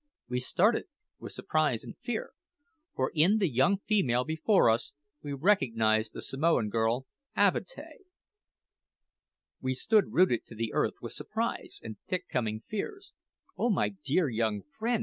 [0.27, 0.85] We started
[1.19, 2.31] with surprise and fear,
[2.95, 7.05] for in the young female before us we recognised the Samoan girl,
[7.37, 7.99] Avatea.
[9.61, 13.13] We stood rooted to the earth with surprise and thick coming fears.
[13.59, 14.99] "Oh my dear young friend!"